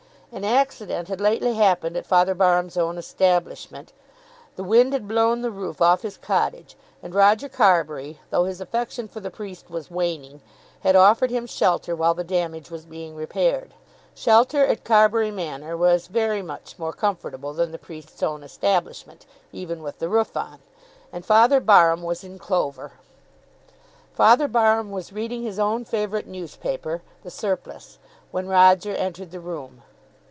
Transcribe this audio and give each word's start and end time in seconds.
An 0.33 0.45
accident 0.45 1.09
had 1.09 1.19
lately 1.19 1.55
happened 1.55 1.97
at 1.97 2.05
Father 2.05 2.33
Barham's 2.33 2.77
own 2.77 2.97
establishment. 2.97 3.91
The 4.55 4.63
wind 4.63 4.93
had 4.93 5.05
blown 5.05 5.41
the 5.41 5.51
roof 5.51 5.81
off 5.81 6.03
his 6.03 6.15
cottage; 6.15 6.77
and 7.03 7.13
Roger 7.13 7.49
Carbury, 7.49 8.17
though 8.29 8.45
his 8.45 8.61
affection 8.61 9.09
for 9.09 9.19
the 9.19 9.29
priest 9.29 9.69
was 9.69 9.91
waning, 9.91 10.39
had 10.83 10.95
offered 10.95 11.31
him 11.31 11.45
shelter 11.45 11.97
while 11.97 12.13
the 12.13 12.23
damage 12.23 12.71
was 12.71 12.85
being 12.85 13.13
repaired. 13.13 13.73
Shelter 14.15 14.65
at 14.65 14.85
Carbury 14.85 15.31
Manor 15.31 15.75
was 15.75 16.07
very 16.07 16.41
much 16.41 16.79
more 16.79 16.93
comfortable 16.93 17.51
than 17.51 17.73
the 17.73 17.77
priest's 17.77 18.23
own 18.23 18.41
establishment, 18.41 19.25
even 19.51 19.83
with 19.83 19.99
the 19.99 20.07
roof 20.07 20.37
on, 20.37 20.59
and 21.11 21.25
Father 21.25 21.59
Barham 21.59 22.03
was 22.03 22.23
in 22.23 22.39
clover. 22.39 22.93
Father 24.13 24.47
Barham 24.47 24.91
was 24.91 25.11
reading 25.11 25.43
his 25.43 25.59
own 25.59 25.83
favourite 25.83 26.25
newspaper, 26.25 27.01
"The 27.21 27.31
Surplice," 27.31 27.97
when 28.31 28.47
Roger 28.47 28.93
entered 28.95 29.31
the 29.31 29.41
room. 29.41 29.83